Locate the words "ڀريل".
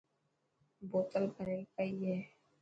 1.35-1.63